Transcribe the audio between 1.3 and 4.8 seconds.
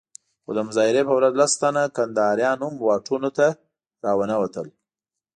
لس تنه کنداريان هم واټونو ته راونه وتل.